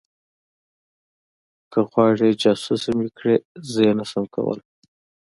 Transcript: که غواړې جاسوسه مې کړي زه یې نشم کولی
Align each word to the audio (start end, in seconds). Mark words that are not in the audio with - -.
که 1.71 1.79
غواړې 1.91 2.29
جاسوسه 2.41 2.91
مې 2.97 3.07
کړي 3.17 3.35
زه 3.71 3.79
یې 3.87 3.93
نشم 3.99 4.23
کولی 4.35 4.63